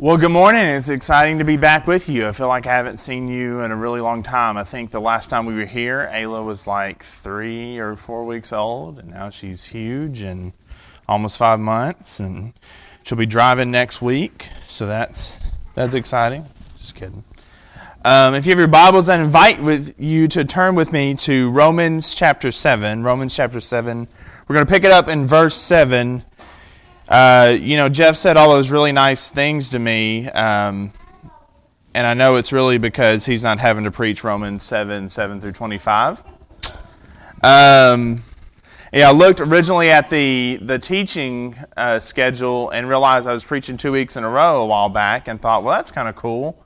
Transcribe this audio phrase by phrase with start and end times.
[0.00, 0.64] Well, good morning.
[0.64, 2.28] It's exciting to be back with you.
[2.28, 4.56] I feel like I haven't seen you in a really long time.
[4.56, 8.52] I think the last time we were here, Ayla was like three or four weeks
[8.52, 10.52] old, and now she's huge and
[11.08, 12.52] almost five months, and
[13.02, 14.46] she'll be driving next week.
[14.68, 15.40] So that's
[15.74, 16.46] that's exciting.
[16.78, 17.24] Just kidding.
[18.04, 21.50] Um, if you have your Bibles, I invite with you to turn with me to
[21.50, 23.02] Romans chapter seven.
[23.02, 24.06] Romans chapter seven.
[24.46, 26.22] We're going to pick it up in verse seven
[27.08, 30.92] uh, you know, Jeff said all those really nice things to me, um,
[31.94, 35.52] and I know it's really because he's not having to preach Romans 7 7 through
[35.52, 36.22] 25.
[37.42, 38.22] Um,
[38.92, 43.76] yeah, I looked originally at the, the teaching uh, schedule and realized I was preaching
[43.76, 46.64] two weeks in a row a while back and thought, well, that's kind of cool.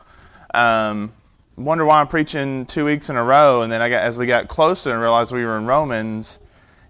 [0.55, 1.13] Um,
[1.57, 3.63] wonder why I'm preaching two weeks in a row.
[3.63, 6.41] And then I got, as we got closer and realized we were in Romans,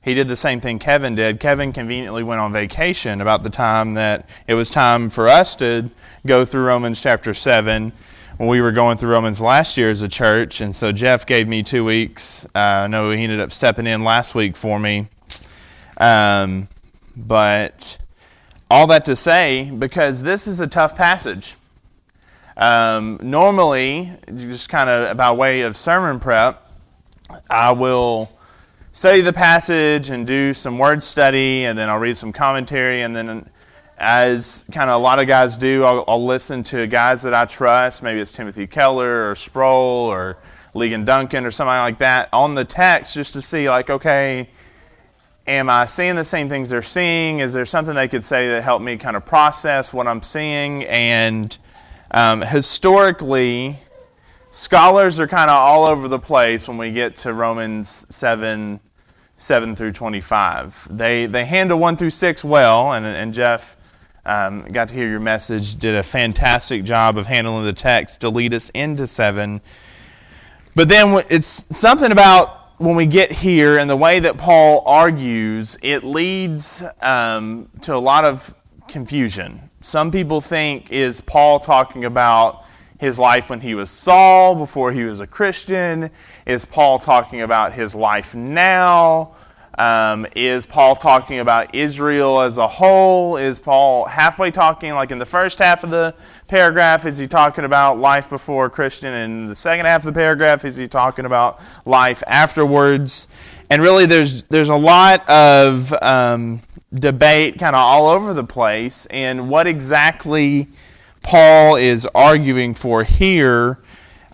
[0.03, 1.39] he did the same thing Kevin did.
[1.39, 5.91] Kevin conveniently went on vacation about the time that it was time for us to
[6.27, 7.93] go through Romans chapter 7
[8.37, 10.61] when we were going through Romans last year as a church.
[10.61, 12.45] And so Jeff gave me two weeks.
[12.55, 15.09] Uh, I know he ended up stepping in last week for me.
[15.99, 16.69] Um,
[17.17, 17.99] but
[18.69, 21.55] all that to say, because this is a tough passage.
[22.57, 26.69] Um, normally, just kind of by way of sermon prep,
[27.49, 28.31] I will
[28.93, 33.17] study the passage and do some word study, and then I'll read some commentary, and
[33.17, 33.51] then
[33.97, 37.45] as kind of a lot of guys do, I'll, I'll, listen to guys that I
[37.47, 38.03] trust.
[38.03, 40.37] Maybe it's Timothy Keller or Sproul or
[40.75, 44.49] Ligon Duncan or somebody like that on the text just to see, like, okay,
[45.47, 47.41] am I seeing the same things they're seeing?
[47.41, 50.85] Is there something they could say that help me kind of process what I'm seeing?
[50.85, 51.57] And
[52.11, 53.79] um, historically,
[54.53, 58.79] scholars are kind of all over the place when we get to Romans 7
[59.37, 60.97] 7 through 25.
[60.97, 63.77] They, they handle 1 through 6 well, and, and Jeff
[64.25, 68.29] um, got to hear your message, did a fantastic job of handling the text to
[68.29, 69.61] lead us into 7.
[70.77, 75.77] But then it's something about when we get here and the way that Paul argues,
[75.83, 78.55] it leads um, to a lot of
[78.87, 79.71] confusion.
[79.81, 82.65] Some people think, is Paul talking about
[83.03, 86.09] his life when he was Saul, before he was a Christian?
[86.47, 89.35] Is Paul talking about his life now?
[89.77, 93.39] Um, is Paul talking about Israel as a whole?
[93.39, 96.15] Is Paul halfway talking, like in the first half of the
[96.47, 99.13] paragraph, is he talking about life before Christian?
[99.13, 103.27] And in the second half of the paragraph, is he talking about life afterwards?
[103.69, 106.63] And really, there's, there's a lot of um,
[106.95, 110.69] debate kind of all over the place in what exactly
[111.23, 113.79] Paul is arguing for here.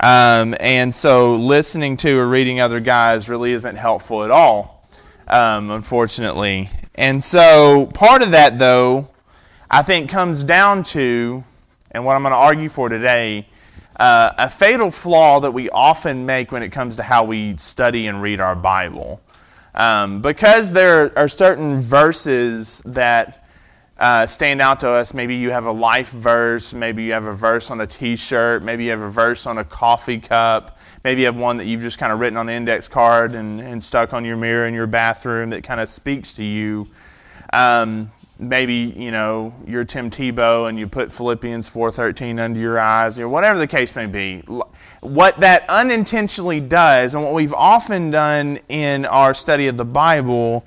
[0.01, 4.89] Um, and so listening to or reading other guys really isn't helpful at all,
[5.27, 6.71] um, unfortunately.
[6.95, 9.09] And so part of that, though,
[9.71, 11.45] I think comes down to,
[11.91, 13.49] and what I'm going to argue for today,
[13.99, 18.07] uh, a fatal flaw that we often make when it comes to how we study
[18.07, 19.21] and read our Bible.
[19.75, 23.48] Um, because there are certain verses that
[23.99, 25.13] uh, stand out to us.
[25.13, 28.63] Maybe you have a life verse, maybe you have a verse on a t shirt,
[28.63, 31.83] maybe you have a verse on a coffee cup, maybe you have one that you've
[31.83, 34.75] just kind of written on an index card and, and stuck on your mirror in
[34.75, 36.87] your bathroom that kind of speaks to you.
[37.53, 43.19] Um, maybe you know you're Tim Tebow and you put Philippians 4:13 under your eyes
[43.19, 44.43] or whatever the case may be.
[45.01, 50.65] What that unintentionally does and what we've often done in our study of the Bible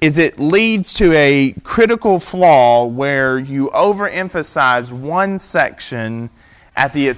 [0.00, 6.30] is it leads to a critical flaw where you overemphasize one section
[6.76, 7.08] at the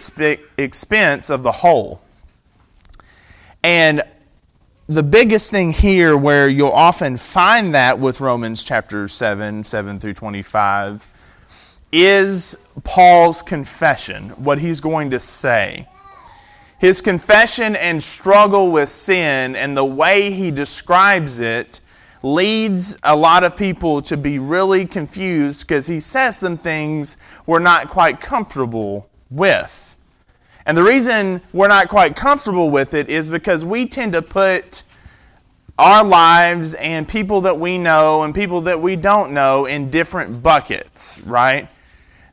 [0.56, 2.00] expense of the whole.
[3.62, 4.02] And
[4.86, 10.14] the biggest thing here, where you'll often find that with Romans chapter 7, 7 through
[10.14, 11.06] 25,
[11.92, 15.86] is Paul's confession, what he's going to say.
[16.78, 21.82] His confession and struggle with sin and the way he describes it
[22.22, 27.16] leads a lot of people to be really confused because he says some things
[27.46, 29.96] we're not quite comfortable with.
[30.66, 34.82] And the reason we're not quite comfortable with it is because we tend to put
[35.78, 40.42] our lives and people that we know and people that we don't know in different
[40.42, 41.68] buckets, right?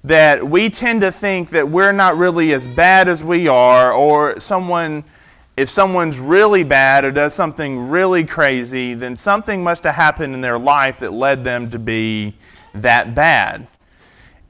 [0.04, 4.38] That we tend to think that we're not really as bad as we are, or
[4.40, 5.06] someone
[5.58, 10.42] if someone's really bad or does something really crazy, then something must have happened in
[10.42, 12.36] their life that led them to be
[12.76, 13.68] that bad.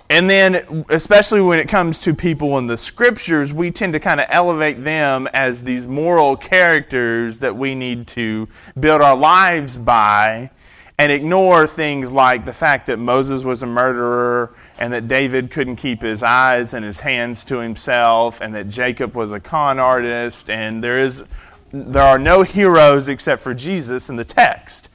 [0.09, 4.19] And then, especially when it comes to people in the scriptures, we tend to kind
[4.19, 8.47] of elevate them as these moral characters that we need to
[8.79, 10.49] build our lives by
[10.97, 15.77] and ignore things like the fact that Moses was a murderer and that David couldn't
[15.77, 20.49] keep his eyes and his hands to himself, and that Jacob was a con artist,
[20.49, 21.23] and there is
[21.71, 24.89] there are no heroes except for Jesus in the text.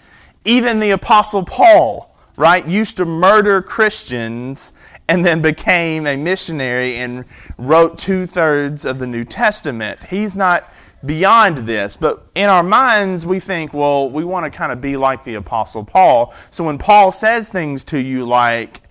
[0.44, 4.72] Even the apostle Paul, right, used to murder Christians
[5.08, 7.24] and then became a missionary and
[7.58, 10.02] wrote two thirds of the New Testament.
[10.04, 10.64] He's not
[11.04, 14.96] beyond this, but in our minds, we think, well, we want to kind of be
[14.96, 16.32] like the Apostle Paul.
[16.50, 18.81] So when Paul says things to you like,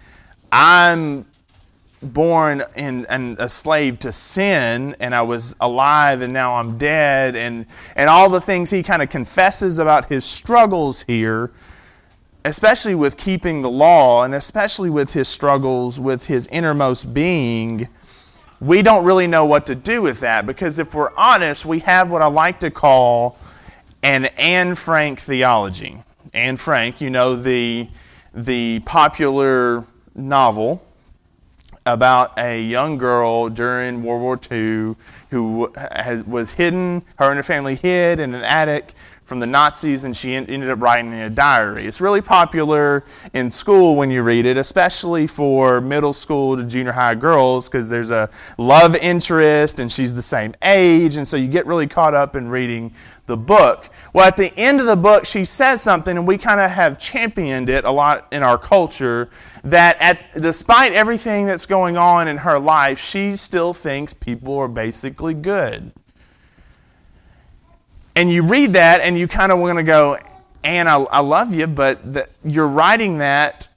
[0.52, 1.26] I'm
[2.02, 7.36] born in, and a slave to sin and I was alive and now I'm dead
[7.36, 7.66] and,
[7.96, 11.52] and all the things he kind of confesses about his struggles here,
[12.44, 17.88] especially with keeping the law and especially with his struggles with his innermost being,
[18.60, 22.10] we don't really know what to do with that because if we're honest, we have
[22.10, 23.38] what I like to call
[24.02, 26.04] an Anne Frank theology.
[26.34, 27.88] Anne Frank, you know, the,
[28.34, 29.86] the popular
[30.16, 30.82] novel
[31.86, 34.96] about a young girl during World War II
[35.32, 38.94] who has, was hidden, her and her family hid in an attic
[39.24, 41.88] from the Nazis, and she ended up writing a diary.
[41.88, 46.92] It's really popular in school when you read it, especially for middle school to junior
[46.92, 51.48] high girls, because there's a love interest and she's the same age, and so you
[51.48, 52.94] get really caught up in reading
[53.28, 53.90] the book.
[54.14, 57.00] Well, at the end of the book, she says something, and we kind of have
[57.00, 59.30] championed it a lot in our culture
[59.64, 64.68] that at, despite everything that's going on in her life, she still thinks people are
[64.68, 65.92] basically good.
[68.16, 70.18] And you read that, and you kind of want to go,
[70.64, 73.68] and I, I love you, but the, you're writing that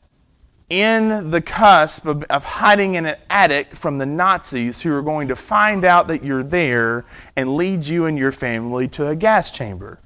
[0.70, 5.29] in the cusp of, of, hiding in an attic from the Nazis who are going
[5.29, 7.05] to find out that you're there
[7.37, 10.00] and lead you and your family to a gas chamber.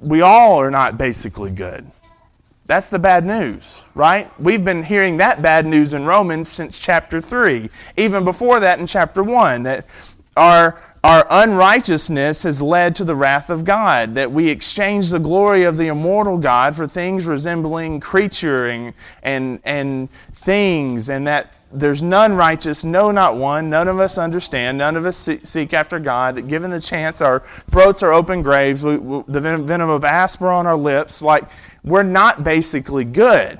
[0.00, 1.90] We all are not basically good.
[2.72, 4.32] That's the bad news, right?
[4.40, 7.68] We've been hearing that bad news in Romans since chapter 3.
[7.98, 9.86] Even before that in chapter 1, that
[10.38, 15.64] our, our unrighteousness has led to the wrath of God, that we exchange the glory
[15.64, 22.02] of the immortal God for things resembling creature and, and, and things, and that there's
[22.02, 23.70] none righteous, no, not one.
[23.70, 24.78] None of us understand.
[24.78, 26.48] None of us seek after God.
[26.48, 27.40] Given the chance, our
[27.70, 28.82] throats are open graves.
[28.82, 31.22] We, we, the venom of asp on our lips.
[31.22, 31.44] Like,
[31.82, 33.58] we're not basically good.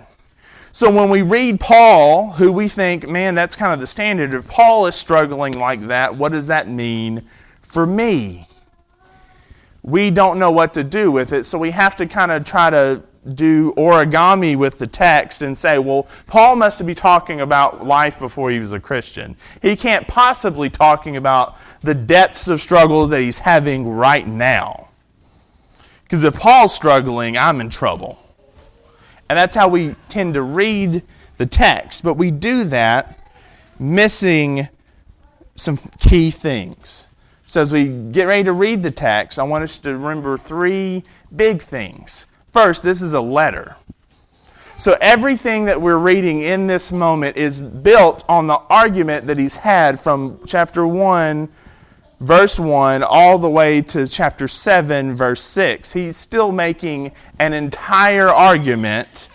[0.72, 4.48] So when we read Paul, who we think, man, that's kind of the standard, if
[4.48, 7.26] Paul is struggling like that, what does that mean
[7.60, 8.46] for me?
[9.82, 12.70] We don't know what to do with it, so we have to kind of try
[12.70, 13.02] to
[13.34, 18.50] do origami with the text and say, well, Paul must be talking about life before
[18.50, 19.36] he was a Christian.
[19.60, 24.88] He can't possibly talking about the depths of struggle that he's having right now.
[26.02, 28.18] Because if Paul's struggling, I'm in trouble.
[29.28, 31.02] And that's how we tend to read
[31.38, 32.02] the text.
[32.04, 33.18] But we do that
[33.78, 34.68] missing
[35.56, 37.08] some key things.
[37.46, 41.04] So as we get ready to read the text, I want us to remember three
[41.34, 42.26] big things.
[42.52, 43.76] First, this is a letter.
[44.76, 49.56] So everything that we're reading in this moment is built on the argument that he's
[49.56, 51.48] had from chapter 1,
[52.20, 55.92] verse 1, all the way to chapter 7, verse 6.
[55.94, 59.30] He's still making an entire argument.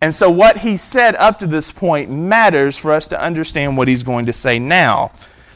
[0.00, 3.88] And so what he said up to this point matters for us to understand what
[3.88, 5.10] he's going to say now.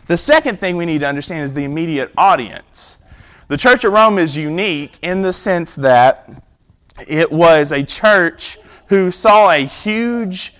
[0.08, 2.98] The second thing we need to understand is the immediate audience.
[3.46, 6.43] The church at Rome is unique in the sense that
[7.08, 8.58] it was a church
[8.88, 10.54] who saw a huge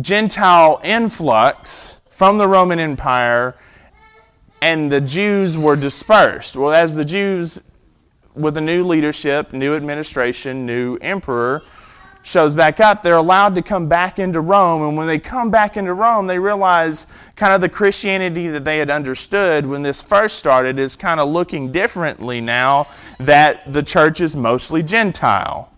[0.00, 3.54] Gentile influx from the Roman Empire,
[4.62, 6.56] and the Jews were dispersed.
[6.56, 7.60] Well, as the Jews,
[8.34, 11.62] with a new leadership, new administration, new emperor,
[12.22, 14.82] shows back up, they're allowed to come back into Rome.
[14.82, 18.78] And when they come back into Rome, they realize kind of the Christianity that they
[18.78, 22.86] had understood when this first started is kind of looking differently now
[23.18, 25.70] that the church is mostly Gentile.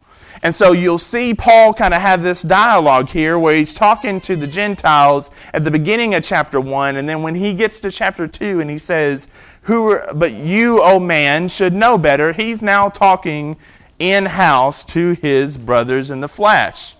[0.45, 4.35] And so you'll see Paul kind of have this dialogue here where he's talking to
[4.35, 8.27] the Gentiles at the beginning of chapter 1 and then when he gets to chapter
[8.27, 9.29] 2 and he says,
[9.63, 13.57] "Who but you, O man, should know better." He's now talking
[14.03, 16.97] in house to his brothers in the flesh.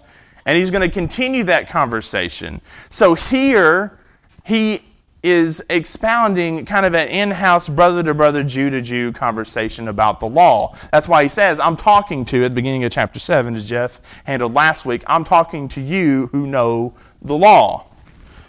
[0.47, 2.61] And he's going to continue that conversation.
[2.91, 3.99] So here,
[4.45, 4.85] he
[5.25, 10.21] is expounding kind of an in house brother to brother, Jew to Jew conversation about
[10.21, 10.77] the law.
[10.93, 14.01] That's why he says, I'm talking to, at the beginning of chapter 7, as Jeff
[14.25, 17.87] handled last week, I'm talking to you who know the law.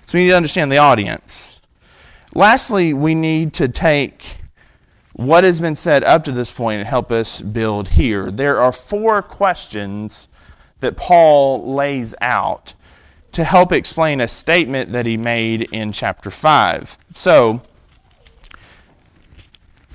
[0.05, 1.59] So we need to understand the audience.
[2.35, 4.42] Lastly, we need to take
[5.13, 8.31] what has been said up to this point and help us build here.
[8.31, 10.27] There are four questions
[10.79, 12.73] that Paul lays out
[13.31, 16.97] to help explain a statement that he made in chapter 5.
[17.13, 17.61] So,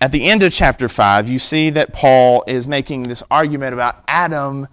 [0.00, 4.02] at the end of chapter 5, you see that Paul is making this argument about
[4.06, 4.68] Adam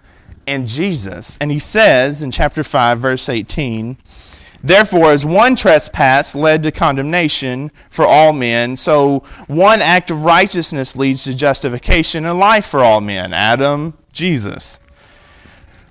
[0.46, 1.36] and Jesus.
[1.40, 3.98] And he says in chapter 5, verse 18,
[4.66, 10.96] Therefore, as one trespass led to condemnation for all men, so one act of righteousness
[10.96, 14.80] leads to justification and life for all men Adam, Jesus.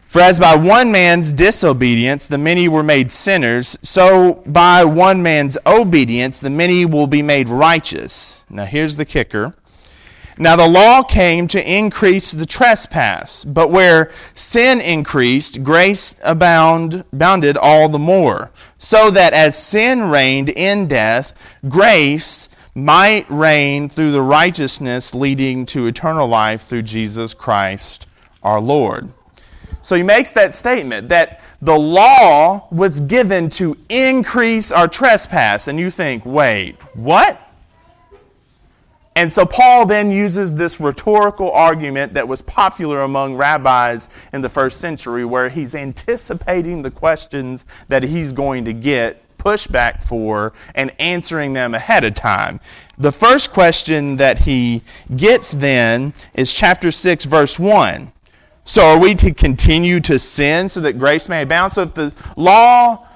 [0.08, 5.58] For as by one man's disobedience the many were made sinners, so by one man's
[5.66, 8.44] obedience the many will be made righteous.
[8.50, 9.54] Now here's the kicker.
[10.38, 17.58] Now the law came to increase the trespass, but where sin increased, grace abound, abounded
[17.58, 21.34] all the more, so that as sin reigned in death,
[21.70, 28.06] grace might reign through the righteousness leading to eternal life through Jesus Christ
[28.44, 29.10] our Lord.
[29.82, 35.68] So he makes that statement that the law was given to increase our trespass.
[35.68, 37.40] And you think, wait, what?
[39.18, 44.50] And so Paul then uses this rhetorical argument that was popular among rabbis in the
[44.50, 50.94] first century, where he's anticipating the questions that he's going to get pushback for and
[51.00, 52.60] answering them ahead of time.
[52.98, 54.82] The first question that he
[55.16, 58.12] gets then is chapter 6, verse 1.
[58.66, 61.74] So are we to continue to sin so that grace may abound?
[61.74, 63.08] So if the law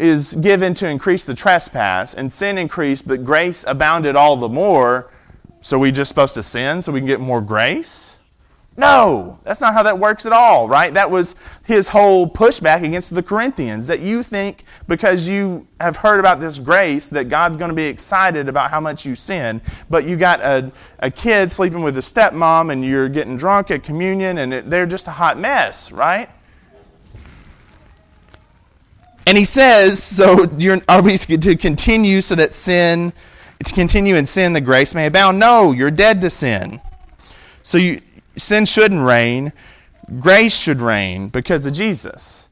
[0.00, 5.10] is given to increase the trespass, and sin increased, but grace abounded all the more.
[5.60, 8.20] So we just supposed to sin so we can get more grace?
[8.76, 10.94] No, that's not how that works at all, right?
[10.94, 11.34] That was
[11.66, 16.58] his whole pushback against the Corinthians that you think because you have heard about this
[16.58, 20.40] grace that God's going to be excited about how much you sin, but you got
[20.40, 24.70] a, a kid sleeping with a stepmom and you're getting drunk at communion and it,
[24.70, 26.30] they're just a hot mess, right?
[29.26, 33.12] And he says, so you're we to continue so that sin,
[33.64, 35.38] to continue in sin, the grace may abound?
[35.38, 36.80] No, you're dead to sin.
[37.62, 38.00] So you,
[38.36, 39.52] sin shouldn't reign.
[40.18, 42.48] Grace should reign because of Jesus.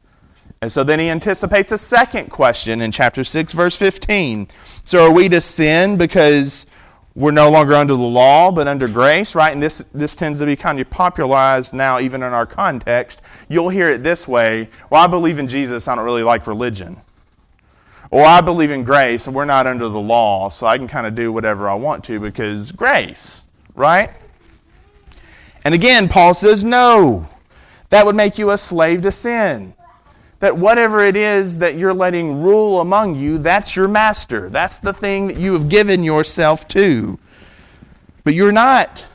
[0.60, 4.48] And so then he anticipates a second question in chapter 6, verse 15.
[4.84, 6.66] So are we to sin because
[7.14, 9.52] we're no longer under the law, but under grace, right?
[9.52, 13.22] And this, this tends to be kind of popularized now, even in our context.
[13.48, 16.96] You'll hear it this way Well, I believe in Jesus, I don't really like religion.
[18.10, 21.06] Or I believe in grace, and we're not under the law, so I can kind
[21.06, 24.10] of do whatever I want to because grace, right?
[25.64, 27.28] And again, Paul says, no,
[27.90, 29.74] that would make you a slave to sin
[30.40, 34.48] that whatever it is that you're letting rule among you, that's your master.
[34.48, 37.18] That's the thing that you have given yourself to.
[38.24, 39.06] But you're not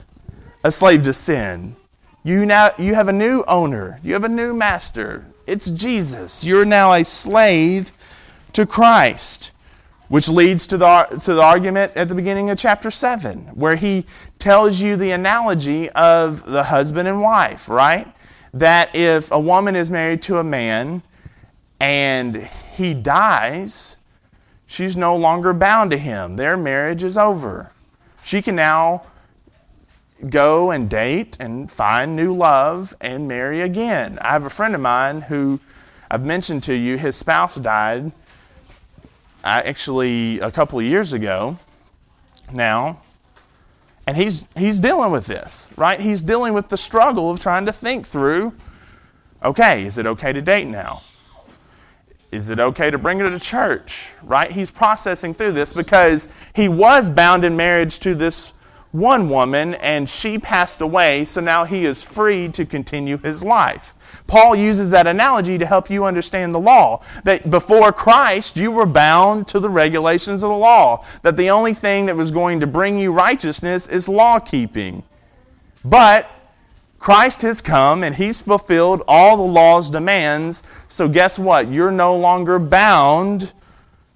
[0.63, 1.75] a slave to sin.
[2.23, 3.99] You now you have a new owner.
[4.03, 5.25] You have a new master.
[5.45, 6.43] It's Jesus.
[6.43, 7.93] You're now a slave
[8.53, 9.51] to Christ.
[10.09, 14.05] Which leads to the, to the argument at the beginning of chapter 7, where he
[14.37, 18.13] tells you the analogy of the husband and wife, right?
[18.53, 21.01] That if a woman is married to a man,
[21.83, 23.97] and he dies,
[24.65, 26.37] she's no longer bound to him.
[26.37, 27.73] Their marriage is over.
[28.23, 29.03] She can now
[30.29, 34.17] go and date and find new love and marry again.
[34.21, 35.59] I have a friend of mine who
[36.09, 38.13] I've mentioned to you, his spouse died
[39.43, 41.57] uh, actually a couple of years ago
[42.49, 43.01] now.
[44.07, 45.99] And he's, he's dealing with this, right?
[45.99, 48.53] He's dealing with the struggle of trying to think through
[49.43, 51.01] okay, is it okay to date now?
[52.33, 54.11] Is it okay to bring her to church?
[54.23, 54.49] Right?
[54.49, 58.53] He's processing through this because he was bound in marriage to this
[58.91, 63.93] one woman and she passed away, so now he is free to continue his life.
[64.25, 67.03] Paul uses that analogy to help you understand the law.
[67.23, 71.05] That before Christ, you were bound to the regulations of the law.
[71.21, 75.03] That the only thing that was going to bring you righteousness is law keeping.
[75.85, 76.29] But
[77.03, 80.63] Christ has come and he's fulfilled all the law's demands.
[80.87, 81.69] So, guess what?
[81.69, 83.51] You're no longer bound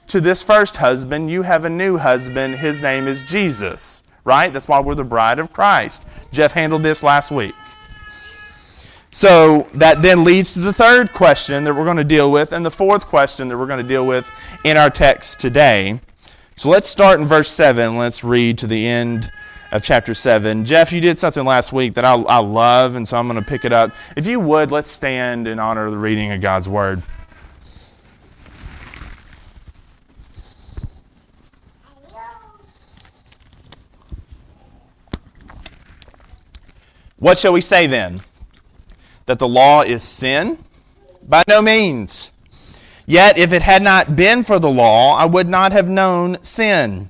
[0.07, 1.29] to this first husband.
[1.29, 2.55] You have a new husband.
[2.55, 4.53] His name is Jesus, right?
[4.53, 6.05] That's why we're the bride of Christ.
[6.31, 7.53] Jeff handled this last week.
[9.11, 12.65] So, that then leads to the third question that we're going to deal with, and
[12.65, 14.31] the fourth question that we're going to deal with
[14.63, 15.99] in our text today.
[16.55, 17.97] So, let's start in verse 7.
[17.97, 19.29] Let's read to the end
[19.71, 20.65] of chapter 7.
[20.65, 23.47] Jeff, you did something last week that I, I love, and so I'm going to
[23.47, 23.91] pick it up.
[24.15, 27.01] If you would, let's stand in honor of the reading of God's Word.
[37.19, 38.21] What shall we say then?
[39.25, 40.63] That the law is sin?
[41.27, 42.31] By no means.
[43.05, 47.09] Yet if it had not been for the law, I would not have known sin.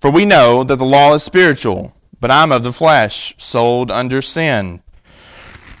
[0.00, 4.22] For we know that the law is spiritual, but I'm of the flesh, sold under
[4.22, 4.82] sin.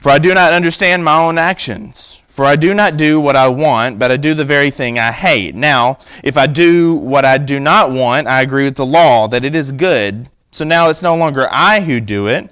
[0.00, 2.22] For I do not understand my own actions.
[2.28, 5.12] For I do not do what I want, but I do the very thing I
[5.12, 5.54] hate.
[5.54, 9.44] Now, if I do what I do not want, I agree with the law that
[9.44, 10.28] it is good.
[10.50, 12.50] So now it's no longer I who do it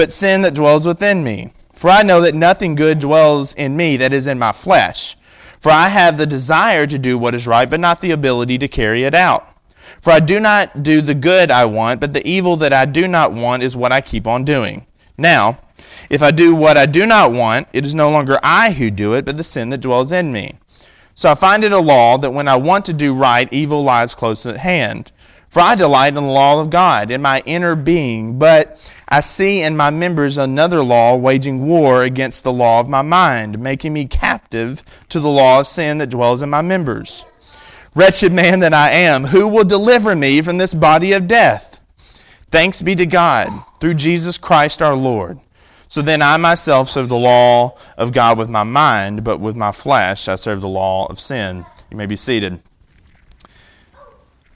[0.00, 1.52] but sin that dwells within me.
[1.74, 5.14] For I know that nothing good dwells in me that is in my flesh.
[5.60, 8.66] For I have the desire to do what is right, but not the ability to
[8.66, 9.46] carry it out.
[10.00, 13.06] For I do not do the good I want, but the evil that I do
[13.08, 14.86] not want is what I keep on doing.
[15.18, 15.58] Now,
[16.08, 19.14] if I do what I do not want, it is no longer I who do
[19.14, 20.58] it, but the sin that dwells in me.
[21.14, 24.14] So I find it a law that when I want to do right, evil lies
[24.14, 25.12] close at hand.
[25.50, 28.78] For I delight in the law of God in my inner being, but
[29.08, 33.58] I see in my members another law waging war against the law of my mind,
[33.58, 37.24] making me captive to the law of sin that dwells in my members.
[37.94, 41.80] Wretched man that I am, who will deliver me from this body of death?
[42.50, 45.40] Thanks be to God through Jesus Christ our Lord.
[45.88, 49.72] So then I myself serve the law of God with my mind, but with my
[49.72, 51.66] flesh I serve the law of sin.
[51.90, 52.60] You may be seated.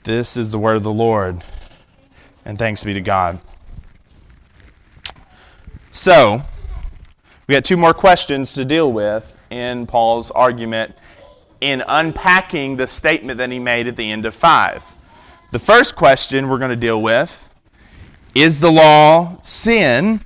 [0.03, 1.43] This is the word of the Lord,
[2.45, 3.41] and thanks be to God.
[5.91, 6.41] So,
[7.47, 10.95] we got two more questions to deal with in Paul's argument
[11.61, 14.95] in unpacking the statement that he made at the end of 5.
[15.51, 17.53] The first question we're going to deal with
[18.33, 20.21] is the law sin?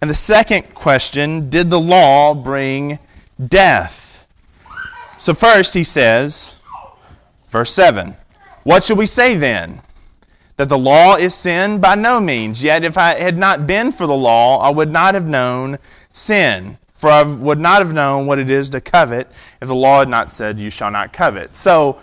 [0.00, 2.98] And the second question, did the law bring
[3.48, 4.26] death?
[5.16, 6.56] So, first he says,
[7.48, 8.16] verse 7,
[8.64, 9.80] what should we say then?
[10.56, 11.80] That the law is sin?
[11.80, 12.62] By no means.
[12.62, 15.78] Yet if I had not been for the law, I would not have known
[16.10, 16.78] sin.
[17.02, 19.26] For I would not have known what it is to covet
[19.60, 21.56] if the law had not said, You shall not covet.
[21.56, 22.00] So,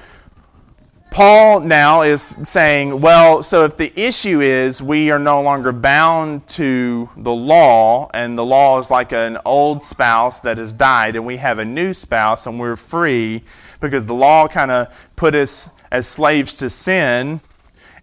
[1.10, 6.46] Paul now is saying, well, so if the issue is we are no longer bound
[6.50, 11.26] to the law, and the law is like an old spouse that has died, and
[11.26, 13.42] we have a new spouse, and we're free
[13.80, 17.40] because the law kind of put us as slaves to sin,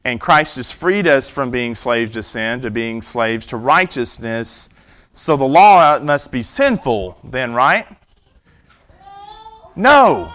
[0.02, 4.70] and Christ has freed us from being slaves to sin to being slaves to righteousness.
[5.16, 7.86] So the law must be sinful, then, right?
[9.74, 10.30] No.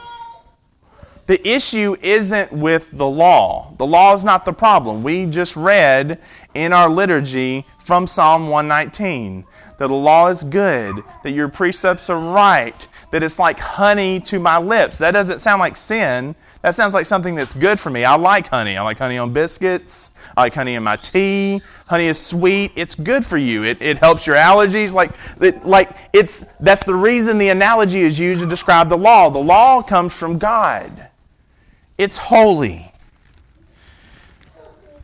[1.27, 3.75] The issue isn't with the law.
[3.77, 5.03] The law is not the problem.
[5.03, 6.19] We just read
[6.55, 9.45] in our liturgy from Psalm 119
[9.77, 14.39] that the law is good, that your precepts are right, that it's like honey to
[14.39, 14.97] my lips.
[14.97, 16.35] That doesn't sound like sin.
[16.61, 18.03] That sounds like something that's good for me.
[18.03, 18.77] I like honey.
[18.77, 20.11] I like honey on biscuits.
[20.37, 21.61] I like honey in my tea.
[21.87, 22.71] Honey is sweet.
[22.75, 23.63] It's good for you.
[23.63, 24.93] It, it helps your allergies.
[24.93, 29.29] Like, it, like it's, that's the reason the analogy is used to describe the law.
[29.29, 31.09] The law comes from God,
[31.97, 32.87] it's holy.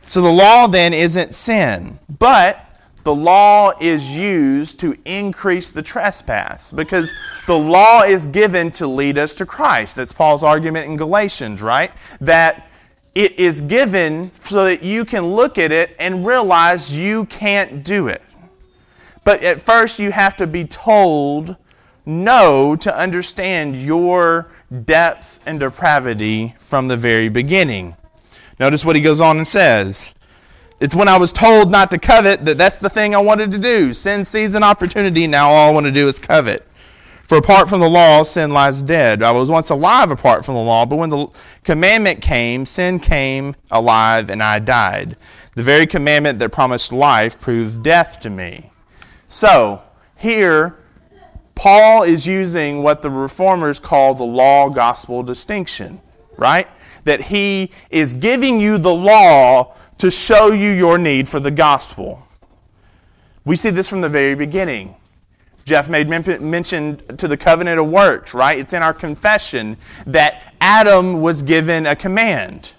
[0.06, 1.98] So the law then isn't sin.
[2.18, 2.64] But
[3.08, 7.14] the law is used to increase the trespass because
[7.46, 9.96] the law is given to lead us to Christ.
[9.96, 11.90] That's Paul's argument in Galatians, right?
[12.20, 12.68] That
[13.14, 18.08] it is given so that you can look at it and realize you can't do
[18.08, 18.20] it.
[19.24, 21.56] But at first, you have to be told
[22.04, 24.50] no to understand your
[24.84, 27.96] depth and depravity from the very beginning.
[28.60, 30.12] Notice what he goes on and says.
[30.80, 33.58] It's when I was told not to covet that that's the thing I wanted to
[33.58, 33.92] do.
[33.92, 36.64] Sin sees an opportunity, now all I want to do is covet.
[37.26, 39.22] For apart from the law, sin lies dead.
[39.22, 41.26] I was once alive apart from the law, but when the
[41.64, 45.16] commandment came, sin came alive and I died.
[45.54, 48.70] The very commandment that promised life proved death to me.
[49.26, 49.82] So,
[50.16, 50.78] here,
[51.54, 56.00] Paul is using what the reformers call the law gospel distinction,
[56.36, 56.68] right?
[57.08, 62.26] that he is giving you the law to show you your need for the gospel.
[63.44, 64.94] We see this from the very beginning.
[65.64, 68.58] Jeff made mention to the covenant of works, right?
[68.58, 72.72] It's in our confession that Adam was given a command.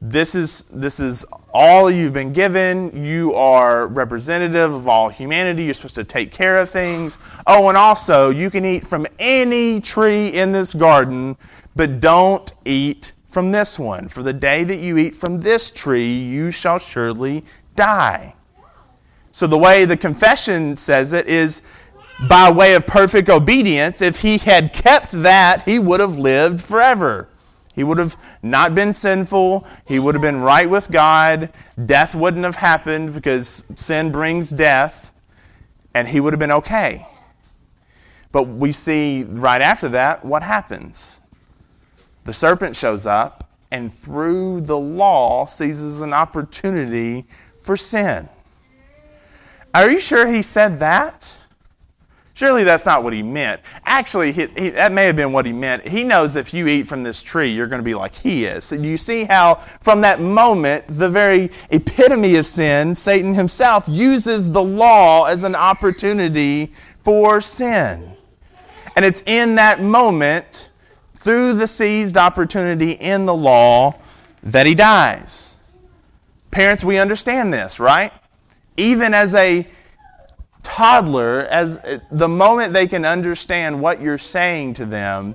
[0.00, 3.04] This is, this is all you've been given.
[3.04, 5.64] You are representative of all humanity.
[5.64, 7.18] You're supposed to take care of things.
[7.46, 11.36] Oh, and also, you can eat from any tree in this garden,
[11.74, 14.08] but don't eat from this one.
[14.08, 17.44] For the day that you eat from this tree, you shall surely
[17.76, 18.34] die.
[19.30, 21.62] So, the way the confession says it is
[22.28, 24.02] by way of perfect obedience.
[24.02, 27.28] If he had kept that, he would have lived forever.
[27.74, 29.64] He would have not been sinful.
[29.86, 31.52] He would have been right with God.
[31.86, 35.12] Death wouldn't have happened because sin brings death,
[35.94, 37.06] and he would have been okay.
[38.32, 41.20] But we see right after that what happens.
[42.28, 47.24] The serpent shows up, and through the law seizes an opportunity
[47.58, 48.28] for sin.
[49.72, 51.34] Are you sure he said that?
[52.34, 53.62] Surely that's not what he meant.
[53.86, 55.88] Actually, he, he, that may have been what he meant.
[55.88, 58.62] He knows if you eat from this tree, you're going to be like he is.
[58.62, 64.52] So you see how, from that moment, the very epitome of sin, Satan himself uses
[64.52, 68.14] the law as an opportunity for sin.
[68.96, 70.67] And it's in that moment,
[71.18, 73.94] through the seized opportunity in the law,
[74.42, 75.56] that he dies.
[76.50, 78.12] Parents, we understand this, right?
[78.76, 79.66] Even as a
[80.62, 85.34] toddler, as uh, the moment they can understand what you're saying to them,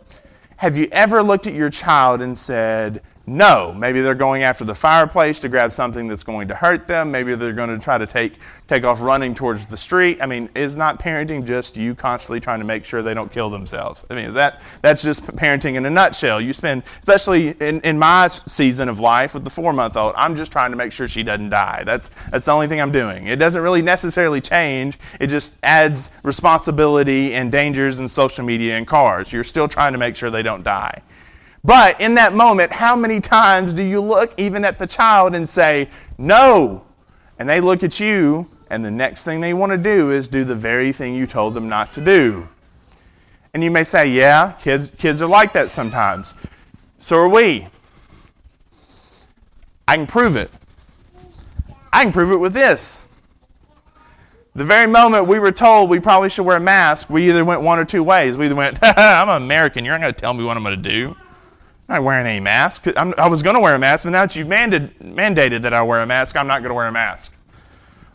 [0.56, 4.76] have you ever looked at your child and said, no, maybe they're going after the
[4.76, 7.10] fireplace to grab something that's going to hurt them.
[7.10, 10.18] Maybe they're going to try to take, take off running towards the street.
[10.22, 13.50] I mean, is not parenting just you constantly trying to make sure they don't kill
[13.50, 14.04] themselves?
[14.10, 16.42] I mean, is that, that's just parenting in a nutshell.
[16.42, 20.36] You spend, especially in, in my season of life with the four month old, I'm
[20.36, 21.84] just trying to make sure she doesn't die.
[21.86, 23.28] That's, that's the only thing I'm doing.
[23.28, 28.86] It doesn't really necessarily change, it just adds responsibility and dangers in social media and
[28.86, 29.32] cars.
[29.32, 31.04] You're still trying to make sure they don't die.
[31.64, 35.48] But in that moment, how many times do you look even at the child and
[35.48, 36.86] say, no?
[37.40, 40.44] And they look at you, and the next thing they want to do is do
[40.44, 42.48] the very thing you told them not to do.
[43.54, 46.36] And you may say, yeah, kids, kids are like that sometimes.
[46.98, 47.68] So are we.
[49.88, 50.52] I can prove it.
[51.94, 53.08] I can prove it with this.
[54.56, 57.62] The very moment we were told we probably should wear a mask, we either went
[57.62, 58.38] one or two ways.
[58.38, 60.82] We either went, I'm an American, you're not going to tell me what I'm going
[60.82, 61.16] to do.
[61.90, 62.88] I'm not wearing any mask.
[62.96, 65.74] I'm, i was going to wear a mask, but now that you've mandated, mandated that
[65.74, 67.34] I wear a mask, I'm not going to wear a mask.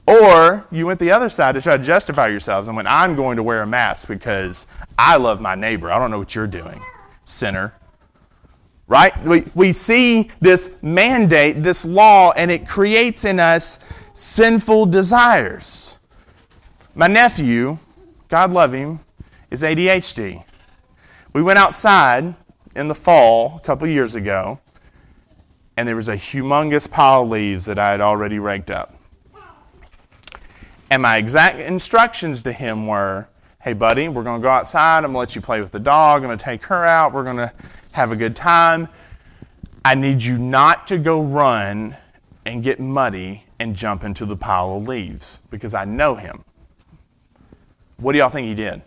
[0.06, 3.36] Or you went the other side to try to justify yourselves and went, I'm going
[3.36, 4.66] to wear a mask because
[4.98, 5.92] I love my neighbor.
[5.92, 6.80] I don't know what you're doing,
[7.24, 7.74] sinner.
[8.86, 9.12] Right?
[9.22, 13.80] We, we see this mandate, this law, and it creates in us
[14.14, 15.98] sinful desires.
[16.94, 17.78] My nephew,
[18.30, 19.00] God love him,
[19.50, 20.42] is ADHD.
[21.34, 22.34] We went outside
[22.78, 24.60] in the fall a couple years ago,
[25.76, 28.94] and there was a humongous pile of leaves that I had already raked up.
[30.90, 33.28] And my exact instructions to him were
[33.60, 34.98] hey, buddy, we're going to go outside.
[34.98, 36.22] I'm going to let you play with the dog.
[36.22, 37.12] I'm going to take her out.
[37.12, 37.52] We're going to
[37.92, 38.88] have a good time.
[39.84, 41.96] I need you not to go run
[42.46, 46.44] and get muddy and jump into the pile of leaves because I know him.
[47.96, 48.80] What do y'all think he did?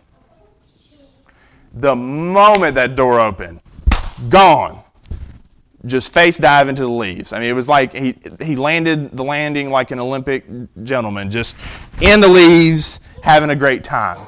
[1.74, 3.60] The moment that door opened,
[4.28, 4.82] gone.
[5.84, 7.32] Just face dive into the leaves.
[7.32, 10.44] I mean, it was like he, he landed the landing like an Olympic
[10.84, 11.56] gentleman, just
[12.00, 14.24] in the leaves, having a great time.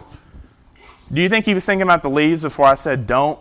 [1.13, 3.39] Do you think he was thinking about the leaves before I said, don't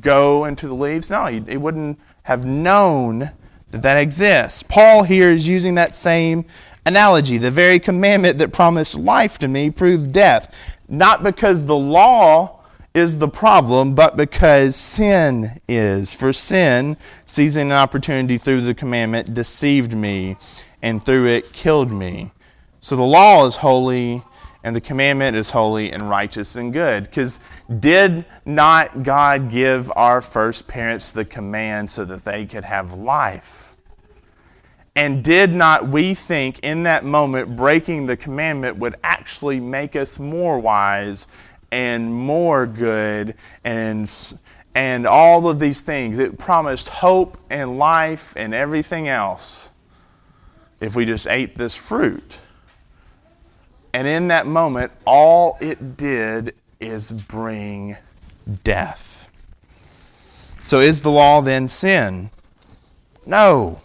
[0.00, 1.10] go into the leaves?
[1.10, 3.32] No, he, he wouldn't have known
[3.70, 4.62] that that exists.
[4.62, 6.44] Paul here is using that same
[6.86, 7.38] analogy.
[7.38, 10.54] The very commandment that promised life to me proved death.
[10.88, 12.61] Not because the law
[12.94, 16.12] is the problem, but because sin is.
[16.12, 20.36] For sin, seizing an opportunity through the commandment, deceived me,
[20.82, 22.32] and through it killed me.
[22.80, 24.22] So the law is holy,
[24.64, 27.04] and the commandment is holy and righteous and good.
[27.04, 27.38] Because
[27.80, 33.74] did not God give our first parents the command so that they could have life?
[34.94, 40.18] And did not we think in that moment breaking the commandment would actually make us
[40.18, 41.28] more wise
[41.72, 44.08] and more good and
[44.74, 46.18] and all of these things.
[46.18, 49.70] It promised hope and life and everything else
[50.80, 52.38] if we just ate this fruit.
[53.92, 57.96] And in that moment, all it did is bring
[58.64, 59.30] death.
[60.62, 62.30] So is the law then sin?
[63.26, 63.82] No.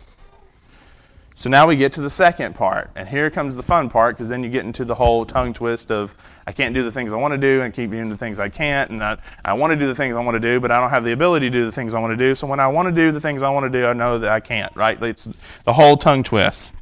[1.38, 2.90] So now we get to the second part.
[2.96, 5.92] And here comes the fun part because then you get into the whole tongue twist
[5.92, 6.16] of
[6.48, 8.50] I can't do the things I want to do and keep doing the things I
[8.50, 8.90] can't.
[8.90, 10.90] And I, I want to do the things I want to do, but I don't
[10.90, 12.34] have the ability to do the things I want to do.
[12.34, 14.32] So when I want to do the things I want to do, I know that
[14.32, 15.00] I can't, right?
[15.04, 15.30] It's
[15.64, 16.74] the whole tongue twist.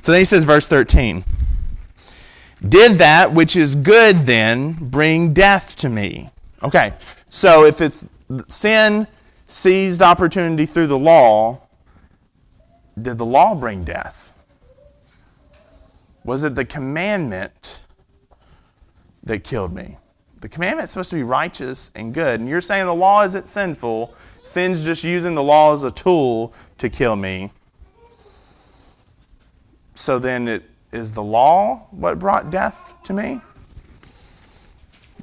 [0.00, 1.22] So then he says, verse 13
[2.66, 6.30] Did that which is good then bring death to me?
[6.62, 6.94] Okay,
[7.28, 8.08] so if it's
[8.48, 9.06] sin
[9.48, 11.60] seized opportunity through the law,
[13.00, 14.32] did the law bring death?
[16.24, 17.84] Was it the commandment
[19.22, 19.98] that killed me?
[20.40, 22.40] The commandment's supposed to be righteous and good.
[22.40, 24.14] And you're saying the law isn't sinful.
[24.42, 27.52] Sin's just using the law as a tool to kill me.
[29.94, 33.40] So then, it, is the law what brought death to me?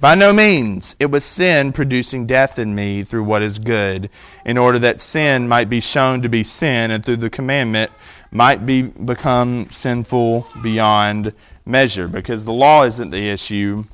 [0.03, 0.97] By no means.
[0.99, 4.09] It was sin producing death in me through what is good,
[4.45, 7.89] in order that sin might be shown to be sin, and through the commandment
[8.29, 11.31] might be become sinful beyond
[11.65, 12.09] measure.
[12.09, 13.85] Because the law isn't the issue,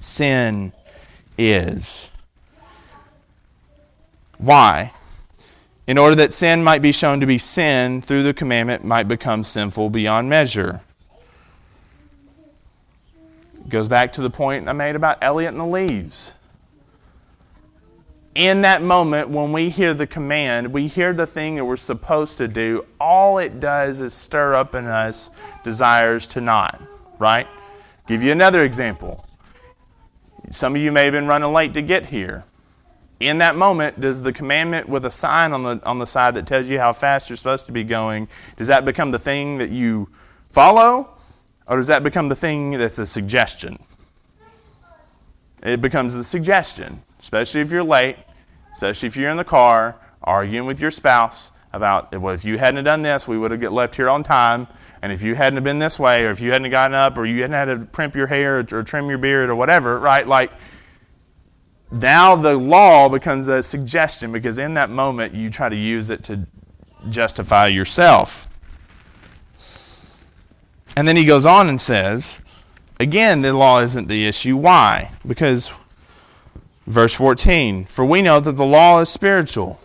[0.00, 0.72] sin
[1.38, 2.10] is.
[4.38, 4.92] Why?
[5.86, 9.44] In order that sin might be shown to be sin, through the commandment might become
[9.44, 10.80] sinful beyond measure
[13.68, 16.34] goes back to the point I made about Elliot and the leaves.
[18.34, 22.38] In that moment, when we hear the command, we hear the thing that we're supposed
[22.38, 25.30] to do, all it does is stir up in us
[25.64, 26.80] desires to not,
[27.18, 27.48] right?
[28.06, 29.26] Give you another example.
[30.52, 32.44] Some of you may have been running late to get here.
[33.18, 36.46] In that moment, does the commandment with a sign on the, on the side that
[36.46, 39.70] tells you how fast you're supposed to be going, does that become the thing that
[39.70, 40.08] you
[40.50, 41.10] follow?
[41.70, 43.78] Or does that become the thing that's a suggestion?
[45.62, 48.16] It becomes the suggestion, especially if you're late,
[48.72, 52.82] especially if you're in the car arguing with your spouse about, well, if you hadn't
[52.84, 54.66] done this, we would have get left here on time.
[55.00, 57.42] And if you hadn't been this way, or if you hadn't gotten up, or you
[57.42, 60.26] hadn't had to primp your hair or trim your beard or whatever, right?
[60.26, 60.50] Like,
[61.92, 66.24] now the law becomes a suggestion because in that moment you try to use it
[66.24, 66.48] to
[67.10, 68.48] justify yourself.
[71.00, 72.42] And then he goes on and says,
[72.98, 74.54] again, the law isn't the issue.
[74.54, 75.12] Why?
[75.26, 75.70] Because,
[76.86, 79.80] verse 14, for we know that the law is spiritual,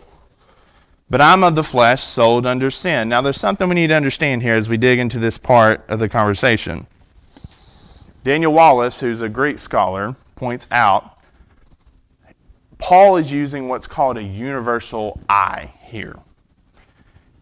[1.10, 3.08] but I'm of the flesh, sold under sin.
[3.08, 6.00] Now, there's something we need to understand here as we dig into this part of
[6.00, 6.86] the conversation.
[8.26, 11.18] Daniel Wallace, who's a Greek scholar, points out
[12.78, 16.18] Paul is using what's called a universal I here.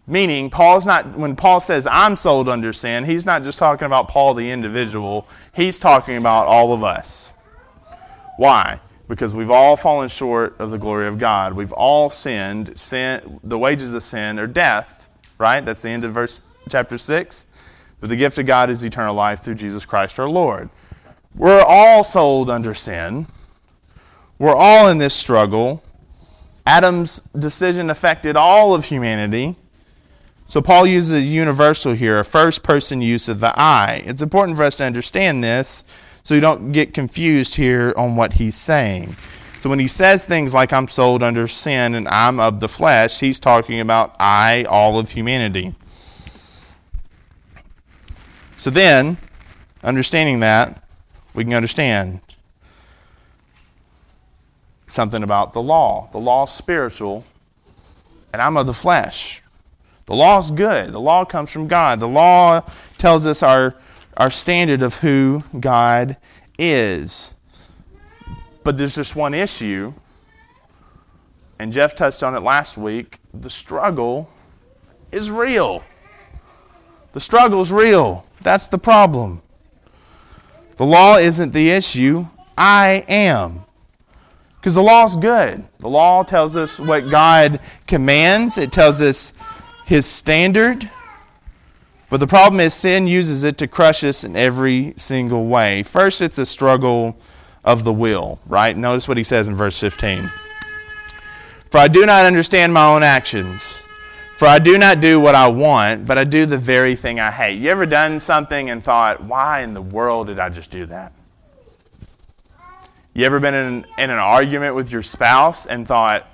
[0.05, 4.09] Meaning, Paul's not, when Paul says, I'm sold under sin, he's not just talking about
[4.09, 7.31] Paul the individual, he's talking about all of us.
[8.37, 8.81] Why?
[9.07, 11.53] Because we've all fallen short of the glory of God.
[11.53, 12.77] We've all sinned.
[12.77, 15.63] Sin, the wages of sin are death, right?
[15.63, 17.47] That's the end of verse chapter 6.
[18.01, 20.69] But the gift of God is eternal life through Jesus Christ our Lord.
[21.35, 23.27] We're all sold under sin.
[24.37, 25.83] We're all in this struggle.
[26.65, 29.55] Adam's decision affected all of humanity.
[30.53, 34.03] So Paul uses a universal here, a first person use of the I.
[34.05, 35.83] It's important for us to understand this
[36.21, 39.15] so you don't get confused here on what he's saying.
[39.61, 43.19] So when he says things like I'm sold under sin and I'm of the flesh,
[43.19, 45.73] he's talking about I, all of humanity.
[48.57, 49.17] So then,
[49.83, 50.83] understanding that,
[51.33, 52.21] we can understand
[54.85, 56.09] something about the law.
[56.11, 57.25] The law is spiritual,
[58.31, 59.42] and I'm of the flesh.
[60.05, 60.91] The law is good.
[60.91, 61.99] The law comes from God.
[61.99, 62.61] The law
[62.97, 63.75] tells us our,
[64.17, 66.17] our standard of who God
[66.57, 67.35] is.
[68.63, 69.93] But there's just one issue,
[71.59, 73.19] and Jeff touched on it last week.
[73.33, 74.29] The struggle
[75.11, 75.83] is real.
[77.13, 78.25] The struggle is real.
[78.41, 79.41] That's the problem.
[80.77, 82.25] The law isn't the issue.
[82.57, 83.65] I am.
[84.55, 85.63] Because the law is good.
[85.79, 89.33] The law tells us what God commands, it tells us
[89.85, 90.89] his standard.
[92.09, 95.83] But the problem is, sin uses it to crush us in every single way.
[95.83, 97.17] First, it's a struggle
[97.63, 98.77] of the will, right?
[98.77, 100.29] Notice what he says in verse 15.
[101.69, 103.79] For I do not understand my own actions.
[104.37, 107.31] For I do not do what I want, but I do the very thing I
[107.31, 107.59] hate.
[107.59, 111.13] You ever done something and thought, why in the world did I just do that?
[113.13, 116.27] You ever been in, in an argument with your spouse and thought,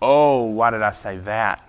[0.00, 1.62] oh, why did I say that?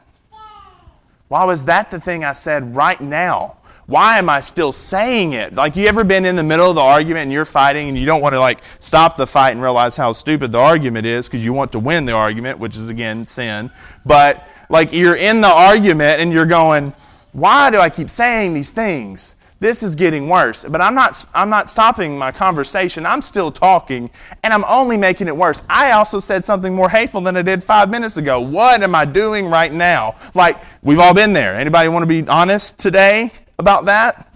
[1.36, 3.58] Why was that the thing I said right now?
[3.88, 5.54] Why am I still saying it?
[5.54, 8.06] Like, you ever been in the middle of the argument and you're fighting and you
[8.06, 11.44] don't want to, like, stop the fight and realize how stupid the argument is because
[11.44, 13.70] you want to win the argument, which is, again, sin.
[14.06, 16.94] But, like, you're in the argument and you're going,
[17.34, 19.36] why do I keep saying these things?
[19.66, 20.64] This is getting worse.
[20.64, 23.04] But I'm not, I'm not stopping my conversation.
[23.04, 24.12] I'm still talking,
[24.44, 25.64] and I'm only making it worse.
[25.68, 28.40] I also said something more hateful than I did five minutes ago.
[28.40, 30.18] What am I doing right now?
[30.36, 31.56] Like, we've all been there.
[31.56, 34.32] Anybody want to be honest today about that?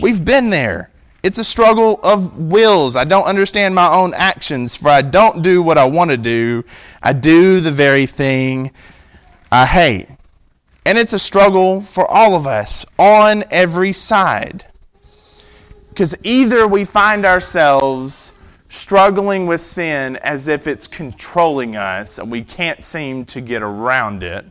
[0.00, 0.88] We've been there.
[1.22, 2.96] It's a struggle of wills.
[2.96, 6.64] I don't understand my own actions, for I don't do what I want to do.
[7.02, 8.70] I do the very thing
[9.50, 10.08] I hate.
[10.84, 14.66] And it's a struggle for all of us on every side.
[15.88, 18.32] Because either we find ourselves
[18.68, 24.22] struggling with sin as if it's controlling us and we can't seem to get around
[24.22, 24.46] it.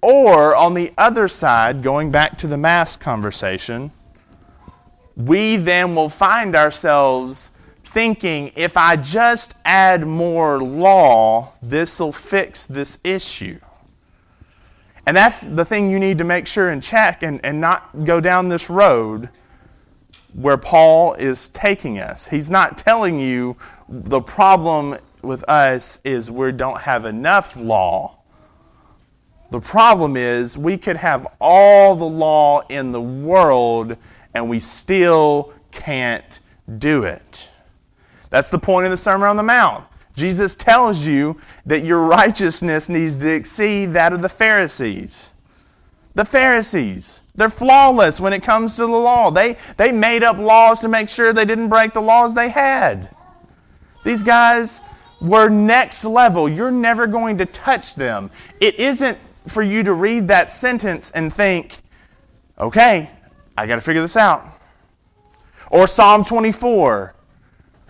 [0.00, 3.92] Or on the other side, going back to the mask conversation,
[5.16, 7.50] we then will find ourselves
[7.84, 13.58] thinking if I just add more law, this will fix this issue.
[15.08, 18.20] And that's the thing you need to make sure and check and, and not go
[18.20, 19.30] down this road
[20.34, 22.28] where Paul is taking us.
[22.28, 23.56] He's not telling you
[23.88, 28.18] the problem with us is we don't have enough law.
[29.50, 33.96] The problem is we could have all the law in the world
[34.34, 36.38] and we still can't
[36.76, 37.48] do it.
[38.28, 39.86] That's the point of the Sermon on the Mount.
[40.18, 45.30] Jesus tells you that your righteousness needs to exceed that of the Pharisees.
[46.14, 49.30] The Pharisees, they're flawless when it comes to the law.
[49.30, 53.14] They, they made up laws to make sure they didn't break the laws they had.
[54.04, 54.80] These guys
[55.20, 56.48] were next level.
[56.48, 58.32] You're never going to touch them.
[58.60, 61.80] It isn't for you to read that sentence and think,
[62.58, 63.10] okay,
[63.56, 64.44] I got to figure this out.
[65.70, 67.14] Or Psalm 24.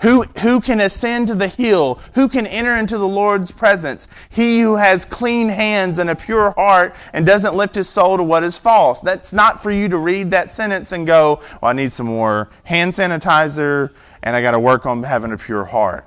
[0.01, 2.01] Who, who can ascend to the hill?
[2.15, 4.07] Who can enter into the Lord's presence?
[4.31, 8.23] He who has clean hands and a pure heart and doesn't lift his soul to
[8.23, 9.01] what is false.
[9.01, 12.49] That's not for you to read that sentence and go, well, I need some more
[12.63, 16.07] hand sanitizer and I got to work on having a pure heart.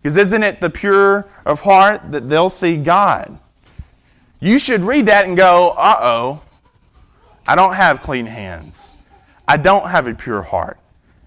[0.00, 3.38] Because isn't it the pure of heart that they'll see God?
[4.40, 6.42] You should read that and go, uh oh,
[7.46, 8.94] I don't have clean hands.
[9.46, 10.78] I don't have a pure heart.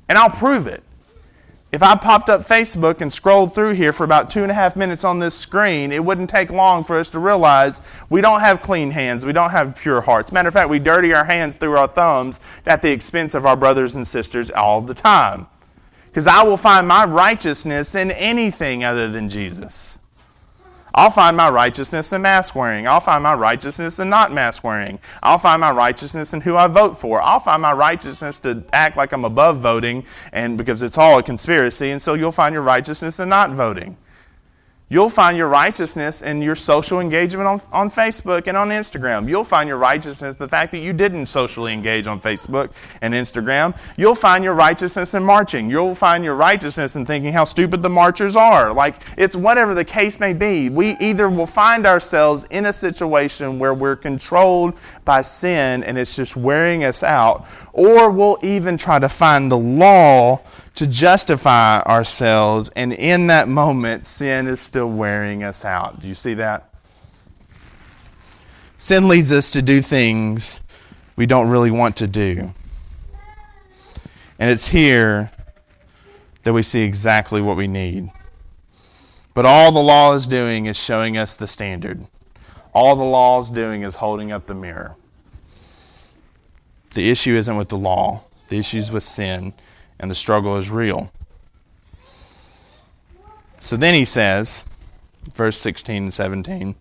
[0.10, 0.84] And I'll prove it.
[1.72, 4.76] If I popped up Facebook and scrolled through here for about two and a half
[4.76, 8.62] minutes on this screen, it wouldn't take long for us to realize we don't have
[8.62, 9.26] clean hands.
[9.26, 10.34] We don't have pure hearts.
[10.34, 13.56] Matter of fact, we dirty our hands through our thumbs at the expense of our
[13.56, 15.48] brothers and sisters all the time.
[16.08, 19.98] Because I will find my righteousness in anything other than Jesus.
[20.94, 22.88] I'll find my righteousness in mask wearing.
[22.88, 25.00] I'll find my righteousness in not mask wearing.
[25.24, 27.22] I'll find my righteousness in who I vote for.
[27.22, 31.24] I'll find my righteousness to act like I'm above voting and because it's all a
[31.24, 31.92] conspiracy.
[31.92, 33.98] And so you'll find your righteousness in not voting.
[34.92, 39.26] You'll find your righteousness in your social engagement on, on Facebook and on Instagram.
[39.30, 43.74] You'll find your righteousness the fact that you didn't socially engage on Facebook and Instagram.
[43.96, 45.70] You'll find your righteousness in marching.
[45.70, 48.74] You'll find your righteousness in thinking how stupid the marchers are.
[48.74, 50.70] Like, it's whatever the case may be.
[50.70, 56.18] We either will find ourselves in a situation where we're controlled by sin and it's
[56.18, 60.42] just wearing us out, or we'll even try to find the law
[60.76, 66.02] to justify ourselves, and in that moment, sin is still wearing us out.
[66.02, 66.74] Do you see that?
[68.78, 70.62] Sin leads us to do things
[71.16, 72.54] we don't really want to do.
[74.40, 75.32] And it's here
[76.44, 78.12] that we see exactly what we need.
[79.34, 82.08] But all the law is doing is showing us the standard.
[82.74, 84.96] All the law is doing is holding up the mirror.
[86.94, 89.54] The issue isn't with the law, the issue is with sin
[90.02, 91.14] and the struggle is real.
[93.60, 94.66] So then he says,
[95.34, 96.76] verse 16 and 17.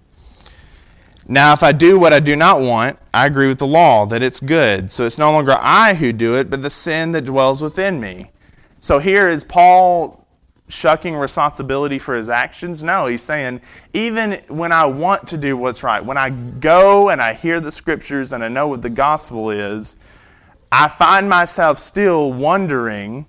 [1.28, 4.22] Now, if I do what I do not want, I agree with the law that
[4.22, 4.90] it's good.
[4.90, 8.32] So it's no longer I who do it, but the sin that dwells within me.
[8.80, 10.26] So here is Paul
[10.68, 12.82] shucking responsibility for his actions?
[12.82, 13.60] No, he's saying,
[13.92, 17.70] even when I want to do what's right, when I go and I hear the
[17.70, 19.96] scriptures and I know what the gospel is,
[20.72, 23.26] I find myself still wondering,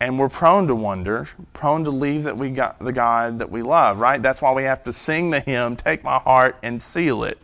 [0.00, 3.62] and we're prone to wonder, prone to leave that we got the God that we
[3.62, 4.22] love, right?
[4.22, 7.38] That's why we have to sing the hymn, Take My Heart and Seal It.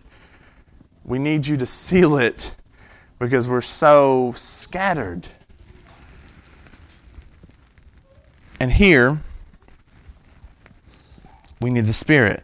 [1.05, 2.57] We need you to seal it
[3.19, 5.27] because we're so scattered.
[8.61, 9.21] And here,
[11.61, 12.43] we need the Spirit.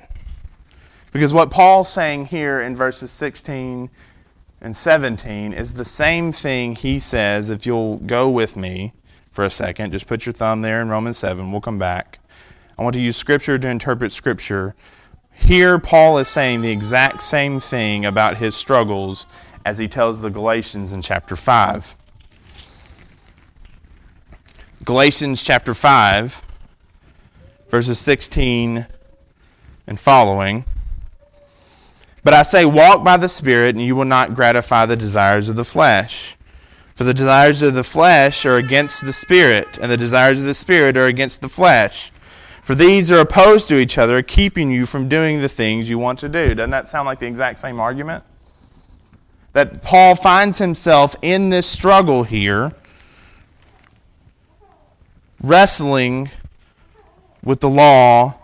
[1.12, 3.90] Because what Paul's saying here in verses 16
[4.64, 8.94] and 17 is the same thing he says, if you'll go with me
[9.30, 9.92] for a second.
[9.92, 11.52] Just put your thumb there in Romans 7.
[11.52, 12.18] We'll come back.
[12.78, 14.74] I want to use Scripture to interpret Scripture.
[15.32, 19.26] Here, Paul is saying the exact same thing about his struggles
[19.66, 21.94] as he tells the Galatians in chapter 5.
[24.82, 26.42] Galatians chapter 5,
[27.68, 28.86] verses 16
[29.86, 30.64] and following.
[32.24, 35.56] But I say, walk by the Spirit, and you will not gratify the desires of
[35.56, 36.36] the flesh.
[36.94, 40.54] For the desires of the flesh are against the Spirit, and the desires of the
[40.54, 42.10] Spirit are against the flesh.
[42.62, 46.18] For these are opposed to each other, keeping you from doing the things you want
[46.20, 46.54] to do.
[46.54, 48.24] Doesn't that sound like the exact same argument?
[49.52, 52.72] That Paul finds himself in this struggle here
[55.42, 56.30] wrestling
[57.42, 58.34] with the law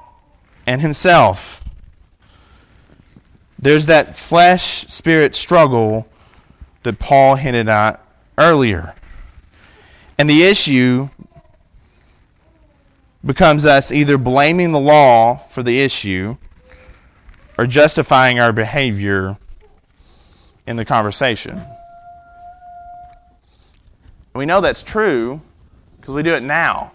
[0.67, 1.65] and himself.
[3.61, 6.09] There's that flesh spirit struggle
[6.83, 8.03] that Paul hinted at
[8.39, 8.95] earlier.
[10.19, 11.11] And the issue
[13.25, 16.39] becomes us either blaming the law for the issue
[17.59, 19.37] or justifying our behavior
[20.67, 21.63] in the conversation.
[24.35, 25.43] We know that's true
[26.01, 26.93] because we do it now.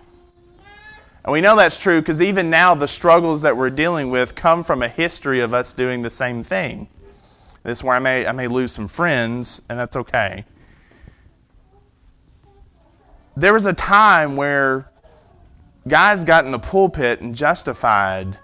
[1.26, 4.64] And we know that's true because even now, the struggles that we're dealing with come
[4.64, 6.88] from a history of us doing the same thing.
[7.64, 10.46] This is where I may, I may lose some friends, and that's okay.
[13.36, 14.92] There was a time where
[15.88, 18.38] guys got in the pulpit and justified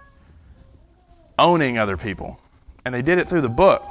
[1.37, 2.41] owning other people,
[2.83, 3.87] and they did it through the book.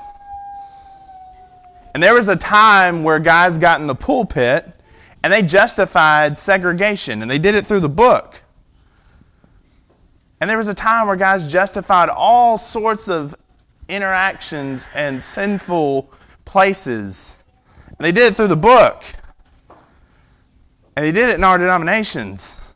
[1.95, 4.69] And there was a time where guys got in the pulpit
[5.23, 8.43] and they justified segregation, and they did it through the book.
[10.41, 13.35] And there was a time where guys justified all sorts of
[13.89, 16.11] interactions and sinful
[16.47, 17.43] places.
[17.87, 19.05] And they did it through the book.
[20.97, 22.75] And they did it in our denominations.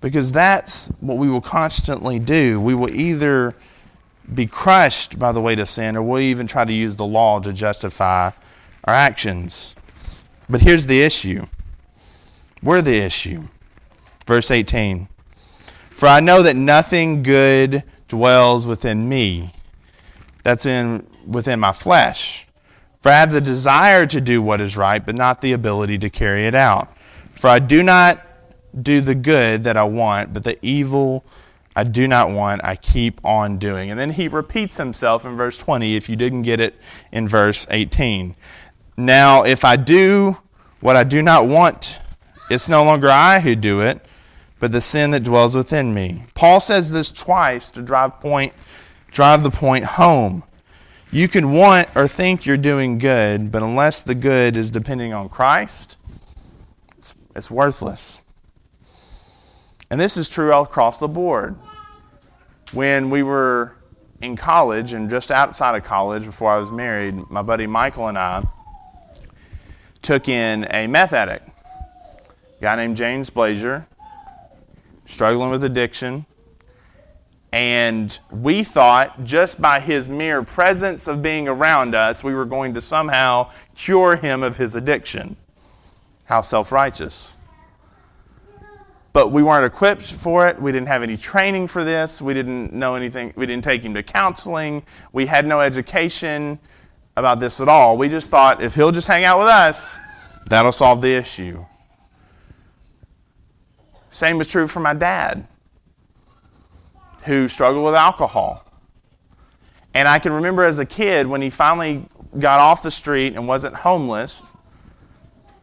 [0.00, 2.60] Because that's what we will constantly do.
[2.60, 3.54] We will either
[4.32, 7.40] be crushed by the weight of sin, or we'll even try to use the law
[7.40, 8.30] to justify
[8.84, 9.74] our actions.
[10.48, 11.46] But here's the issue.
[12.62, 13.48] We're the issue.
[14.26, 15.08] Verse 18
[16.02, 19.52] For I know that nothing good dwells within me,
[20.42, 22.44] that's in within my flesh.
[23.00, 26.10] For I have the desire to do what is right, but not the ability to
[26.10, 26.92] carry it out.
[27.34, 28.20] For I do not
[28.82, 31.24] do the good that I want, but the evil
[31.76, 33.88] I do not want, I keep on doing.
[33.88, 36.74] And then he repeats himself in verse 20 if you didn't get it
[37.12, 38.34] in verse 18.
[38.96, 40.38] Now, if I do
[40.80, 42.00] what I do not want,
[42.50, 44.04] it's no longer I who do it,
[44.62, 46.22] but the sin that dwells within me.
[46.34, 48.52] Paul says this twice to drive point
[49.10, 50.44] drive the point home.
[51.10, 55.28] You can want or think you're doing good, but unless the good is depending on
[55.28, 55.96] Christ,
[56.96, 58.22] it's, it's worthless.
[59.90, 61.56] And this is true all across the board.
[62.70, 63.74] When we were
[64.20, 68.16] in college and just outside of college before I was married, my buddy Michael and
[68.16, 68.44] I
[70.02, 73.88] took in a meth addict, a guy named James Blazer,
[75.12, 76.26] struggling with addiction.
[77.52, 82.74] And we thought just by his mere presence of being around us, we were going
[82.74, 85.36] to somehow cure him of his addiction.
[86.24, 87.36] How self righteous.
[89.12, 90.60] But we weren't equipped for it.
[90.60, 92.22] We didn't have any training for this.
[92.22, 93.34] We didn't know anything.
[93.36, 94.82] We didn't take him to counseling.
[95.12, 96.58] We had no education
[97.18, 97.98] about this at all.
[97.98, 99.98] We just thought if he'll just hang out with us,
[100.46, 101.66] that'll solve the issue.
[104.12, 105.48] Same was true for my dad,
[107.24, 108.62] who struggled with alcohol.
[109.94, 112.06] And I can remember as a kid when he finally
[112.38, 114.54] got off the street and wasn't homeless,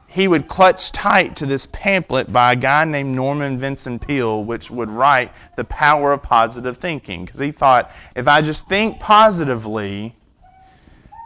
[0.07, 4.71] he would clutch tight to this pamphlet by a guy named Norman Vincent Peale, which
[4.71, 7.25] would write The Power of Positive Thinking.
[7.25, 10.15] Because he thought, if I just think positively,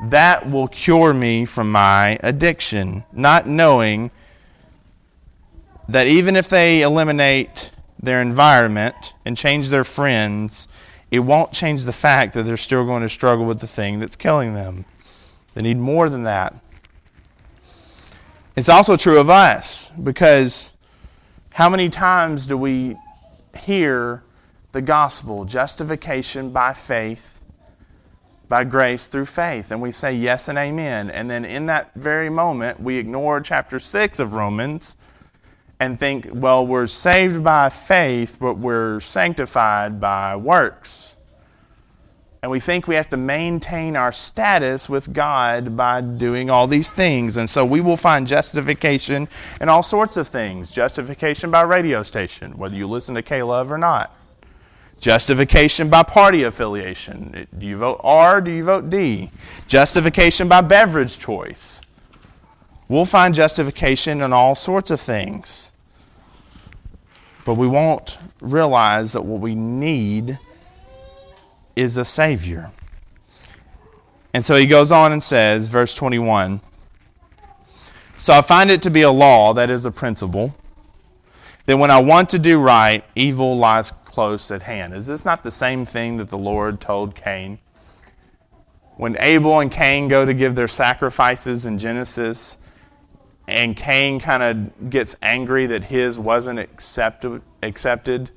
[0.10, 3.06] that will cure me from my addiction.
[3.14, 4.12] Not knowing
[5.90, 7.72] that even if they eliminate
[8.02, 10.68] their environment and change their friends,
[11.12, 14.16] it won't change the fact that they're still going to struggle with the thing that's
[14.16, 14.86] killing them.
[15.54, 16.56] They need more than that.
[18.56, 20.76] It's also true of us because
[21.54, 22.96] how many times do we
[23.58, 24.24] hear
[24.72, 27.34] the gospel, justification by faith
[28.54, 29.72] by grace through faith.
[29.72, 31.10] And we say yes and amen.
[31.10, 34.96] And then in that very moment, we ignore chapter 6 of Romans
[35.80, 41.14] and think, well, we're saved by faith, but we're sanctified by works.
[42.42, 46.92] And we think we have to maintain our status with God by doing all these
[46.92, 47.38] things.
[47.38, 49.30] And so we will find justification
[49.62, 53.72] in all sorts of things justification by radio station, whether you listen to K Love
[53.72, 54.14] or not.
[55.00, 57.48] Justification by party affiliation.
[57.58, 58.42] Do you vote R?
[58.42, 59.32] Do you vote D?
[59.68, 61.82] Justification by beverage choice.
[62.94, 65.72] We'll find justification in all sorts of things.
[67.44, 70.38] But we won't realize that what we need
[71.76, 72.70] is a Savior.
[74.32, 76.62] And so he goes on and says, verse 21
[78.16, 80.56] So I find it to be a law, that is a principle,
[81.66, 84.94] that when I want to do right, evil lies close at hand.
[84.94, 87.58] Is this not the same thing that the Lord told Cain?
[88.98, 92.60] When Abel and Cain go to give their sacrifices in Genesis,
[93.48, 98.32] and Cain kind of gets angry that his wasn't accepted, accepted,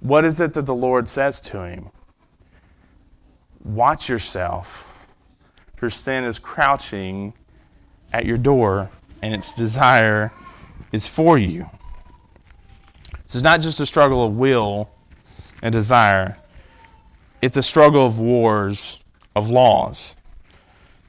[0.00, 1.90] what is it that the Lord says to him?
[3.64, 5.06] Watch yourself,
[5.80, 7.34] Your sin is crouching
[8.12, 8.90] at your door,
[9.20, 10.32] and its desire
[10.92, 11.66] is for you.
[13.24, 14.90] This is not just a struggle of will
[15.62, 16.36] and desire,
[17.40, 19.02] it's a struggle of wars,
[19.34, 20.16] of laws.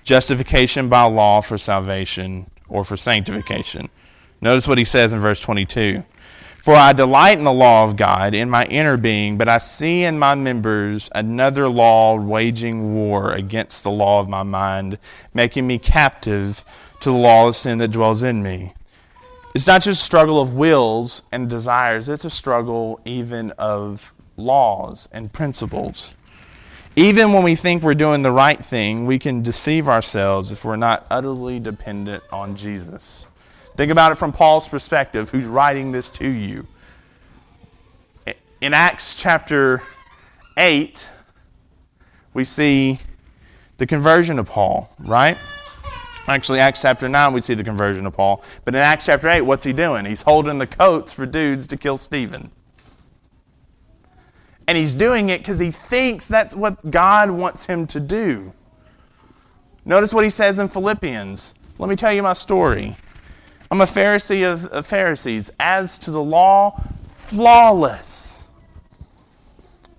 [0.03, 3.89] Justification by law for salvation or for sanctification.
[4.41, 6.03] Notice what he says in verse 22.
[6.63, 10.03] For I delight in the law of God in my inner being, but I see
[10.03, 14.97] in my members another law waging war against the law of my mind,
[15.33, 16.63] making me captive
[17.01, 18.73] to the law of sin that dwells in me.
[19.53, 25.09] It's not just a struggle of wills and desires, it's a struggle even of laws
[25.11, 26.15] and principles.
[26.95, 30.75] Even when we think we're doing the right thing, we can deceive ourselves if we're
[30.75, 33.27] not utterly dependent on Jesus.
[33.75, 36.67] Think about it from Paul's perspective, who's writing this to you.
[38.61, 39.81] In Acts chapter
[40.55, 41.11] 8,
[42.35, 42.99] we see
[43.77, 45.37] the conversion of Paul, right?
[46.27, 48.43] Actually, Acts chapter 9, we see the conversion of Paul.
[48.63, 50.05] But in Acts chapter 8, what's he doing?
[50.05, 52.51] He's holding the coats for dudes to kill Stephen.
[54.67, 58.53] And he's doing it because he thinks that's what God wants him to do.
[59.85, 61.53] Notice what he says in Philippians.
[61.77, 62.95] Let me tell you my story.
[63.69, 65.51] I'm a Pharisee of, of Pharisees.
[65.59, 68.47] As to the law, flawless.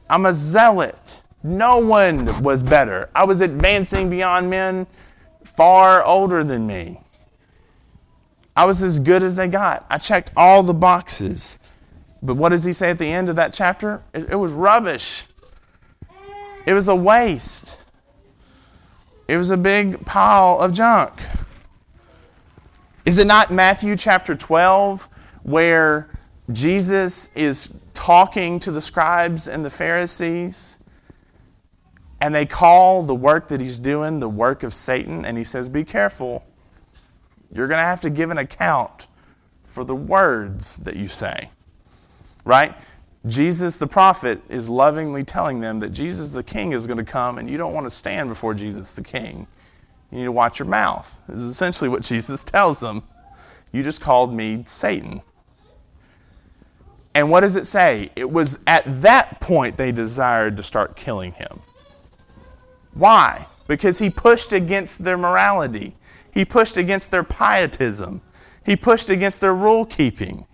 [0.09, 1.23] I'm a zealot.
[1.43, 3.11] No one was better.
[3.15, 4.87] I was advancing beyond men
[5.45, 7.01] far older than me.
[8.57, 9.85] I was as good as they got.
[9.91, 11.59] I checked all the boxes.
[12.25, 14.03] But what does he say at the end of that chapter?
[14.15, 15.27] It, it was rubbish.
[16.67, 17.79] It was a waste.
[19.29, 21.13] It was a big pile of junk.
[23.05, 25.07] Is it not Matthew chapter 12
[25.43, 26.09] where
[26.51, 30.79] Jesus is talking to the scribes and the Pharisees?
[32.23, 35.27] And they call the work that he's doing the work of Satan.
[35.27, 36.47] And he says, Be careful.
[37.53, 39.09] You're going to have to give an account
[39.63, 41.51] for the words that you say.
[42.45, 42.77] Right?
[43.27, 47.39] Jesus the prophet is lovingly telling them that Jesus the king is going to come,
[47.39, 49.47] and you don't want to stand before Jesus the king.
[50.11, 51.19] You need to watch your mouth.
[51.29, 53.03] This is essentially what Jesus tells them.
[53.73, 55.23] You just called me Satan.
[57.15, 58.11] And what does it say?
[58.17, 61.61] It was at that point they desired to start killing him.
[62.93, 63.47] Why?
[63.67, 65.97] Because he pushed against their morality,
[66.33, 68.21] he pushed against their pietism,
[68.65, 70.47] he pushed against their rule keeping.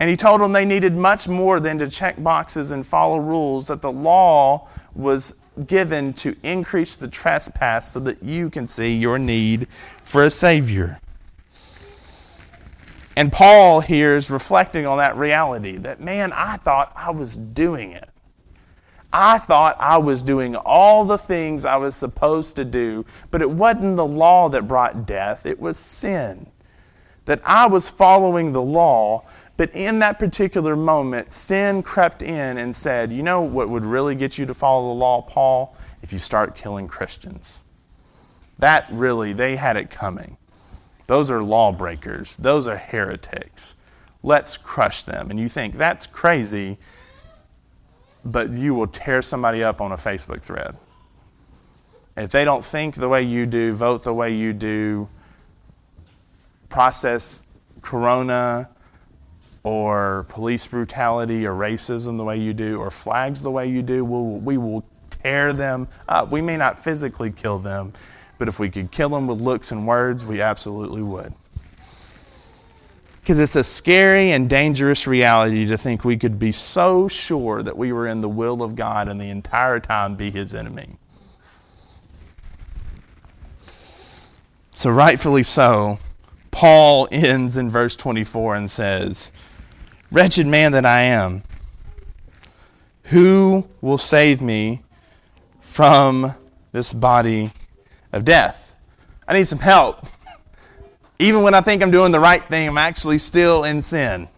[0.00, 3.66] And he told them they needed much more than to check boxes and follow rules,
[3.66, 5.34] that the law was
[5.66, 9.68] given to increase the trespass so that you can see your need
[10.04, 11.00] for a Savior.
[13.16, 17.90] And Paul here is reflecting on that reality that, man, I thought I was doing
[17.90, 18.08] it.
[19.12, 23.50] I thought I was doing all the things I was supposed to do, but it
[23.50, 26.46] wasn't the law that brought death, it was sin.
[27.24, 29.24] That I was following the law,
[29.58, 34.14] but in that particular moment, sin crept in and said, You know what would really
[34.14, 35.76] get you to follow the law, Paul?
[36.00, 37.62] If you start killing Christians.
[38.60, 40.36] That really, they had it coming.
[41.06, 43.74] Those are lawbreakers, those are heretics.
[44.22, 45.28] Let's crush them.
[45.28, 46.78] And you think, that's crazy,
[48.24, 50.76] but you will tear somebody up on a Facebook thread.
[52.16, 55.08] If they don't think the way you do, vote the way you do,
[56.68, 57.42] process
[57.82, 58.68] corona
[59.68, 64.02] or police brutality or racism the way you do, or flags the way you do,
[64.04, 66.30] we'll, we will tear them up.
[66.30, 67.92] We may not physically kill them,
[68.38, 71.34] but if we could kill them with looks and words, we absolutely would.
[73.16, 77.76] Because it's a scary and dangerous reality to think we could be so sure that
[77.76, 80.96] we were in the will of God and the entire time be his enemy.
[84.70, 85.98] So, rightfully so,
[86.50, 89.32] Paul ends in verse 24 and says,
[90.10, 91.42] Wretched man that I am,
[93.04, 94.82] who will save me
[95.60, 96.34] from
[96.72, 97.52] this body
[98.12, 98.74] of death?
[99.26, 100.06] I need some help.
[101.18, 104.28] Even when I think I'm doing the right thing, I'm actually still in sin.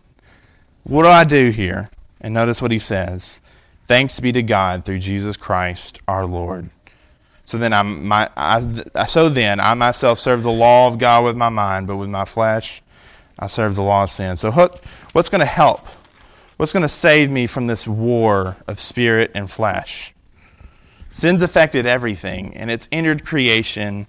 [0.84, 1.90] What do I do here?
[2.20, 3.40] And notice what he says
[3.84, 6.70] Thanks be to God through Jesus Christ our Lord.
[7.44, 8.60] So then, I'm, my, I,
[9.06, 12.24] so then, I myself serve the law of God with my mind, but with my
[12.24, 12.82] flesh,
[13.40, 14.36] I serve the law of sin.
[14.36, 14.50] So,
[15.12, 15.86] what's going to help?
[16.58, 20.14] What's going to save me from this war of spirit and flesh?
[21.10, 24.06] Sin's affected everything, and it's entered creation.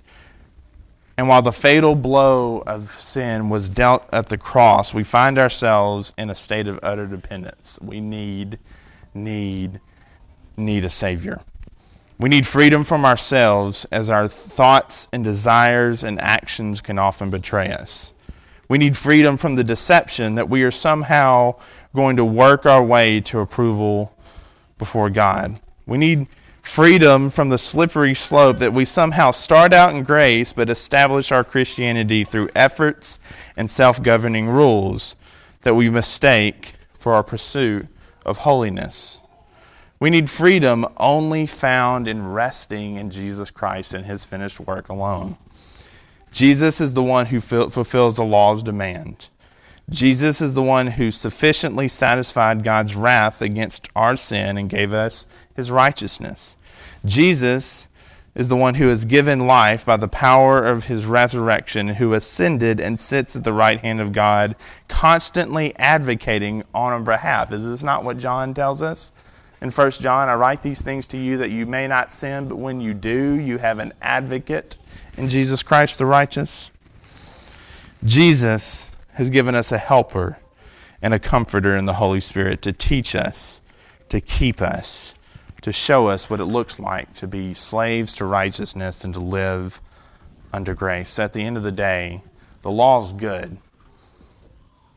[1.18, 6.14] And while the fatal blow of sin was dealt at the cross, we find ourselves
[6.18, 7.80] in a state of utter dependence.
[7.82, 8.60] We need,
[9.14, 9.80] need,
[10.58, 11.42] need a Savior.
[12.20, 17.72] We need freedom from ourselves as our thoughts and desires and actions can often betray
[17.72, 18.14] us.
[18.72, 21.56] We need freedom from the deception that we are somehow
[21.94, 24.16] going to work our way to approval
[24.78, 25.60] before God.
[25.86, 26.28] We need
[26.62, 31.44] freedom from the slippery slope that we somehow start out in grace but establish our
[31.44, 33.20] Christianity through efforts
[33.58, 35.18] and self governing rules
[35.64, 37.88] that we mistake for our pursuit
[38.26, 39.20] of holiness.
[40.00, 45.36] We need freedom only found in resting in Jesus Christ and his finished work alone.
[46.32, 49.30] Jesus is the one who fulfills the law's demand.
[49.90, 55.28] Jesus is the one who sufficiently satisfied God's wrath against our sin and gave us
[55.56, 56.56] his righteousness.
[57.04, 57.90] Jesus
[58.34, 62.80] is the one who has given life by the power of his resurrection, who ascended
[62.80, 64.56] and sits at the right hand of God,
[64.88, 67.52] constantly advocating on our behalf.
[67.52, 69.12] Is this not what John tells us?
[69.62, 72.56] In 1 John, I write these things to you that you may not sin, but
[72.56, 74.76] when you do, you have an advocate
[75.18, 76.72] in Jesus Christ the righteous.
[78.04, 80.40] Jesus has given us a helper
[81.00, 83.62] and a comforter in the Holy Spirit to teach us,
[84.10, 85.14] to keep us,
[85.62, 89.80] to show us what it looks like to be slaves to righteousness and to live
[90.52, 91.12] under grace.
[91.12, 92.24] So At the end of the day,
[92.64, 93.58] the law is good.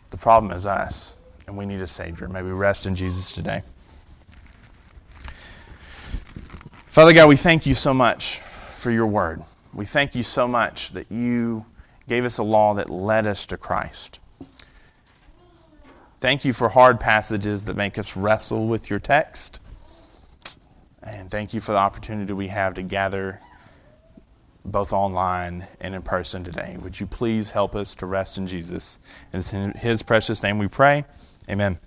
[0.08, 2.28] The problem is us, and we need a Savior.
[2.28, 3.62] May we rest in Jesus today.
[6.95, 8.38] Father God, we thank you so much
[8.76, 9.42] for your word.
[9.72, 11.66] We thank you so much that you
[12.09, 14.20] gave us a law that led us to Christ.
[16.20, 19.59] Thank you for hard passages that make us wrestle with your text.
[21.03, 23.40] And thank you for the opportunity we have to gather
[24.64, 26.76] both online and in person today.
[26.80, 29.01] Would you please help us to rest in Jesus?
[29.32, 31.07] And it's in his precious name we pray.
[31.51, 31.80] Amen.